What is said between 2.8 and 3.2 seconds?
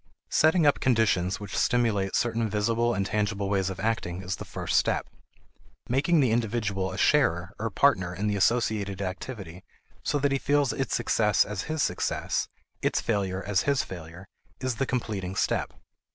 and